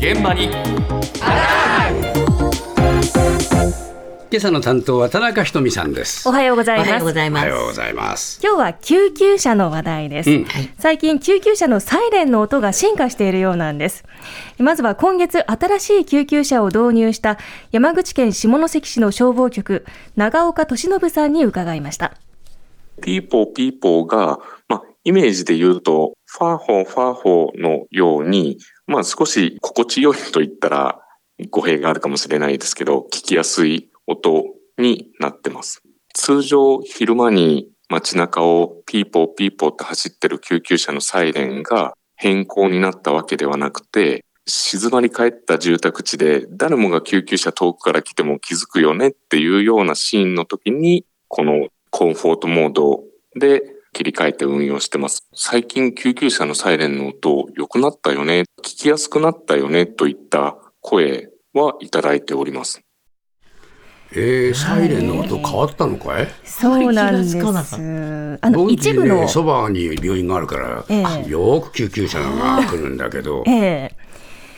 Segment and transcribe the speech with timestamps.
[0.00, 0.48] 現場に
[4.30, 6.26] 今朝の担当は田中ひとみさんです。
[6.26, 6.88] おはようございます。
[6.88, 7.30] おはようございます。
[7.30, 8.40] おはようございます。
[8.42, 10.46] 今日は救急車の話題です、うん
[10.78, 14.06] 最近救急車のサイレンの音が進化しているようなんです
[14.56, 17.36] まずは今月新しい救急車を導入した
[17.70, 19.84] 山口県下関市の消防局
[20.16, 22.14] 長岡俊信さんに伺いました
[23.02, 24.38] ピーポーピーポーが、
[24.68, 31.00] まあ、イメージで言うと、ファーホーファーホーのように、まあ少し心地よいと言ったら
[31.50, 34.44] 語弊があるかもしれないですけど、聞きやすい音
[34.78, 35.82] になってます。
[36.14, 53.02] 通常昼間に街中をピーポーピーポーって走ってる救急車のサイレンが変更になったわけではなくて、静まり返った住宅地で誰もが救急車遠くから来ても気づくよねっていうようなシーンの時に、このコンフォートモード
[53.34, 55.26] で切り替えて運用してます。
[55.34, 62.80] 最近救急車のサイレンの音良くなったよね、聞きやすくなったよねといった声はいただいております。
[64.12, 66.28] えー、サイレンの音変わったのかい？
[66.44, 67.38] そうなんです
[68.42, 73.52] あの僕一部のねそばに病院があるから、ええよく救急車が来るんだけど、え
[73.92, 74.10] え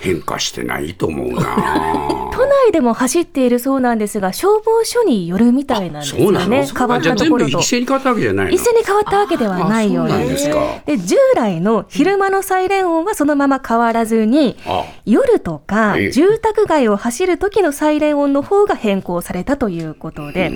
[0.00, 2.30] 変化してないと思うな。
[2.66, 6.16] 都内でも走っているそうなんですが消防署によるみたいなんです？
[6.16, 8.52] よね変わったところと一斉に変わったわけじゃないの？
[8.52, 10.50] 一斉に変わったわけではないようあです。
[10.86, 20.50] で従来の昼間のサイレン音はそのまま変わらずに、あ夜とかええ住宅街を走る時のサイレン音の方が変更されたということで、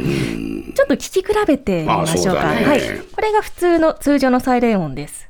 [0.75, 2.41] ちょっと聞き比べてみましょうか。
[2.41, 2.81] うだねはい。
[2.81, 5.30] これが普通の通常のサイレン音です。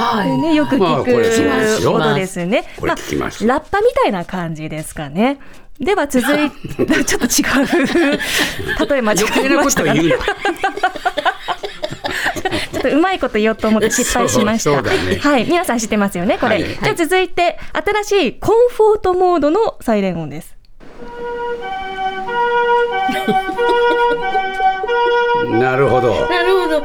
[0.00, 0.30] はい。
[0.30, 2.64] でね、よくまあ聞これそうですよく音ですね。
[2.78, 5.38] これ聞きますラッパみたいな感じですかね。
[5.78, 7.28] では続いて、 ちょっと違
[7.62, 7.66] う。
[8.88, 10.24] 例え間違余計なこえましたがと言うな。
[12.72, 14.82] ちょっとうまいこと言おうと思って失敗しました。
[14.82, 16.56] ねはい、皆さん知ってますよね、これ。
[16.56, 17.58] はいじゃあ続いて、
[18.04, 20.56] 新しいコンフォートモードのサイレン音です。
[25.50, 26.28] なるほど。
[26.28, 26.82] なるほど。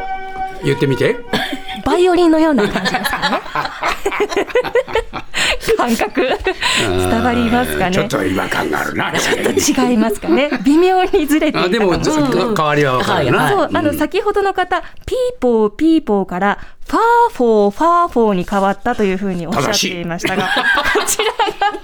[0.63, 1.17] 言ってみて。
[1.85, 3.41] バイオリンのような感じですかね。
[5.77, 7.95] 感覚伝わりますかね。
[7.95, 9.13] ちょっと違和感があるな。
[9.13, 10.49] 違いますかね。
[10.63, 13.37] 微妙にずれていあでもたかもしれない変わりは分かるな。
[13.37, 16.57] はいそう、あの、先ほどの方、ピーポーピーポーから、
[16.87, 20.49] ファーフォーファーフォーに変わったというふうにおっしゃっていましたが、こ
[21.05, 21.25] ちら
[21.71, 21.74] が、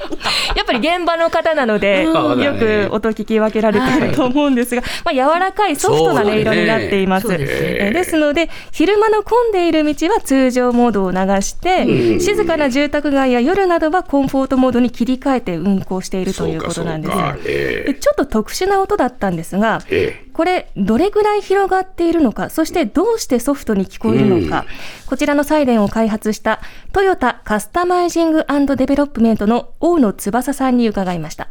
[0.72, 2.42] やっぱり現場の方なので、うん。
[2.42, 4.02] よく音聞き分けられてい。
[4.10, 7.28] ると思うんですが、まあ、柔らかいソフトな音色になっています。
[7.28, 17.44] ですですので、昼間の混んでいる道は通常モードを流して、静かな住宅街や夜などはコンフォートモードに切り替えて運行しているということなんです。
[17.44, 24.66] でちょっと特殊な音だったんですが、えこれ、どれぐらい広がっているのか、そしてどうしてソフトに聞こえるのか、
[25.06, 26.62] こちらのサイレンを開発した
[26.94, 28.44] トヨタカスタマイジング
[28.76, 31.50] デベロップメントの大野翼さんに伺いました。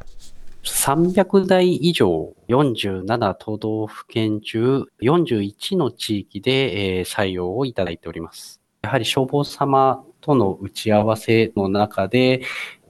[0.65, 8.61] 300台以上、47都道府県中、41の地域で、えー採用をいただいております。
[8.83, 12.43] やはり消防様との打ち合わせの中で、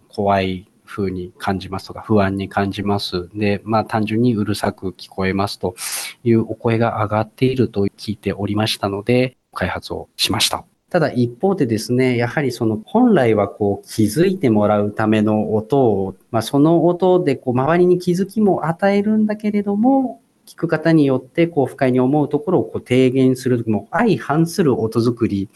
[0.09, 3.29] 怖い風に感じますとか、不安に感じます。
[3.35, 5.77] で、まあ単純にうるさく聞こえますと
[6.25, 10.65] いうお声が上がっていると聞いておりましたので、開発をしました。
[10.91, 25.49] ただ一方でですね、やはりその本来はこう気づいてもらうための音を、まあその音でこう周りに気づきも与えるんだけれども、聞く方によってこう不快に思うところをこう低減する、もう相反する音作り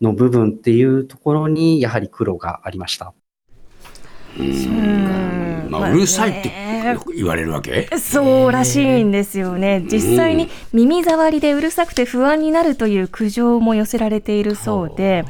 [0.00, 3.12] の部分っていうところにやはり苦労がありました。
[4.38, 5.68] うん。
[5.70, 7.88] まあ、うるさいってね言われるわけ？
[7.96, 9.84] そうらしいんですよね。
[9.86, 15.24] 実際に耳障りでうるさくて不安になるという苦情も寄せられているそうで、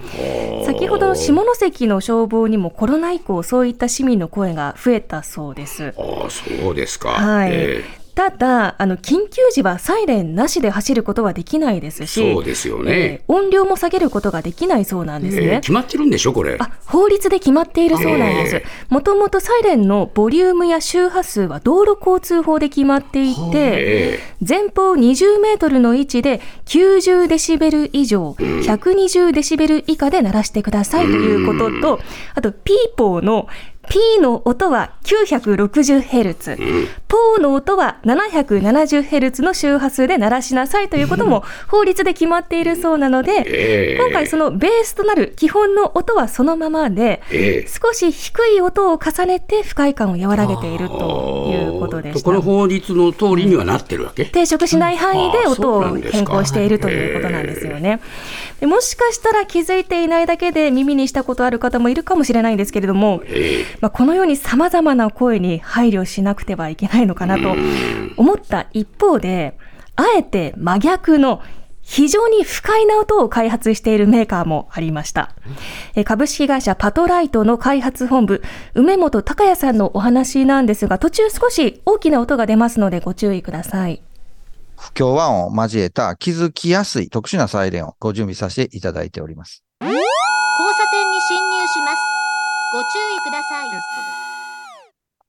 [0.64, 5.92] 先ほどの下関の消防にもコロナ以降そういった市民の声が増えたそうです。
[5.98, 7.10] ああそうですか。
[7.10, 7.50] はい。
[7.52, 7.84] え
[8.20, 15.42] ただ、あの緊急時はサイレンなしで走ることはできないですし、そうですよねえー音量も下げることができないそうなんですね。
[15.46, 16.56] ええ決まってるんでしょこれ？
[16.60, 18.64] あ法律で決まっているそうなんですえ。
[18.90, 32.00] もともとサイレンのボリュームや周波数は道路交通法で決まっていて、え前方20メートルの位置で90デシベル以上、120デシベル以下で鳴らしてくださいということと、
[32.34, 33.48] あとピーポーの
[33.90, 43.98] P の音は 960Hz、ポーの音は 770Hz の周波数で鳴らしなさいということも法律で決まっているそうなので、ええ。
[44.00, 47.68] 今回そのベースとなる基本の音はそのままで、ええ。
[47.68, 52.24] 少し低い音を重ねて不快感を和らげているということでした。
[52.24, 54.22] この法律の通りにはなってるわけ？
[54.22, 58.00] 抵触しない範囲で音を変更しているということなんですよね。
[58.60, 67.54] でもしかしたら気づいていないだけで耳にしたことある方もいるかもしれないんですけれども、えまあ、このように様々な声に配慮しなくてはいけないのかなと
[68.16, 69.56] 思った一方で、
[69.96, 71.42] あえて真逆の
[71.82, 75.34] 非常に不快な音を開発しているメーカーもありました。
[76.04, 78.42] 株式会社パトライトの開発本部、
[78.74, 84.02] 梅本隆也さんのお話なんですが、途中少し大きな音が出ますのでご注意ください。
[84.76, 89.64] 不協和音を交えた気づきやすい特殊なサイレンをご準備させていただいております。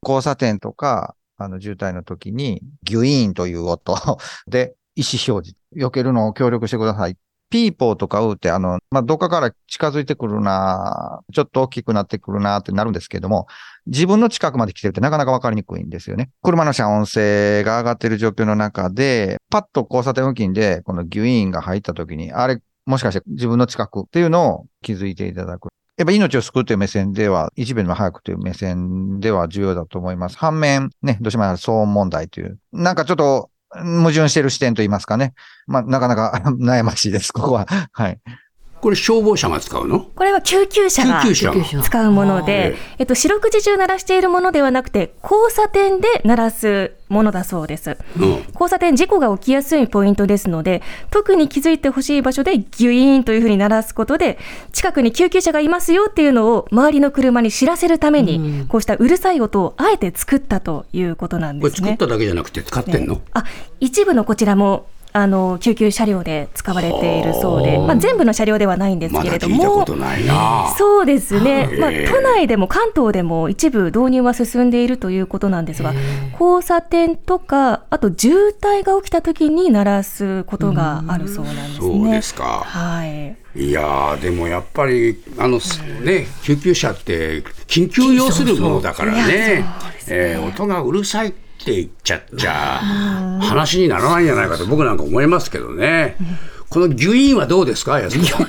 [0.02, 3.94] 交差点とか、あの、渋滞の時に、ギュイーンという音
[4.48, 7.16] で、意思表示、避けるのを協力してください。
[7.50, 13.46] ピーポーとかうって、あの、まあ、どっかから近づいてくるなちょっと大きくなってくるなってなるんですけども、
[13.86, 16.30] 自分の近くまで来てるってなかなかわかりにくいんですよね。
[16.42, 25.68] 車の遮音性が上がってる状況の中で、パッと交差点付近で、このギュイーンが入った時に、あれ、もしかして自分の近くっていうのを気づいていただく。
[25.96, 30.38] やっぱ命を救うという目線では、一秒でも早くという目線では重要だと思います。
[30.38, 35.34] 反面、ね、どうしても騒音問題という、なんかちょっと矛盾してる視点といいますかね。
[35.66, 37.66] まあ、なかなか 悩ましいです、ここは。
[37.92, 38.20] はい。
[38.82, 40.00] これ消防車が使うの？
[40.00, 41.82] これは救急車が救急車。
[41.82, 47.96] 使うもので、えっと、四六時中鳴らしているものではなくて、交差点で鳴らすものだそうです。
[48.18, 48.30] うん。
[48.54, 50.82] 交差点事故が起きやすいポイントですので、
[51.12, 54.36] 特に気づいてほしい場所でギュイーンというふうに鳴らすことで、
[54.72, 61.90] 近くに救急車がいますよっていうのを周りの車に知らせるために、こうしたうるさい音をあえて作ったということなんこれですね。
[61.90, 63.44] 作っただけじゃなくて使ってんの、あ
[63.78, 69.84] 一部のこちらもあの救急車両で使われているそうで、まあ、全部の車両ではないんですけれども。
[70.76, 75.92] そうですね、まあ、都内でも関東でも一部導入は進んでいるということなんですが、
[76.40, 81.76] 交差点とか、あと渋滞が起きた時に鳴らすことがあるそうなんですね。
[81.78, 82.62] そうですか。
[82.64, 83.36] はい。
[83.54, 85.60] いやーでもやっぱりあの
[86.02, 89.64] ね救急車って緊急要するものだからね
[90.08, 92.80] えー音がうるさいって言っちゃっちゃ
[93.40, 96.16] 話にならないんじゃないかと僕なんか思いますけどね。
[96.68, 98.48] このギュイーンはどうですか安子さん？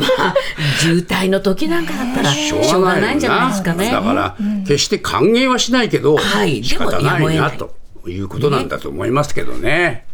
[0.00, 0.34] まあ、
[0.80, 3.92] 渋滞の時なんかだったら、しょうがないんじゃないですかね。
[3.92, 4.36] だから、
[4.66, 7.76] 決して歓迎はしないけど、はい仕方ないなと
[8.08, 10.06] いうことなんだと思いますけどね。